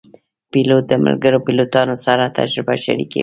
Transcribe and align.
پیلوټ 0.51 0.83
د 0.89 0.93
ملګرو 1.05 1.39
پیلوټانو 1.45 1.95
سره 2.05 2.33
تجربه 2.37 2.73
شریکوي. 2.85 3.19